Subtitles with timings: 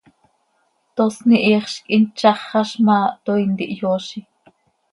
[0.95, 4.19] Tosni hiixz quih hin tzaxaz ma, toii ntihyoozi.